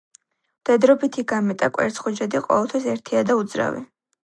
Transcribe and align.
მდედრობითი 0.61 1.25
გამეტა 1.33 1.71
კვერცხუჯრედი 1.77 2.45
ყოველთვის 2.49 2.93
ერთია 2.99 3.27
და 3.33 3.41
უძრავი. 3.45 3.89